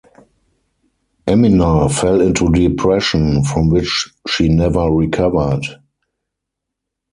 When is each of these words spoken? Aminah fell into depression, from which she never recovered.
Aminah 1.27 1.87
fell 1.93 2.21
into 2.21 2.51
depression, 2.51 3.43
from 3.43 3.69
which 3.69 4.09
she 4.27 4.49
never 4.49 4.89
recovered. 4.89 5.63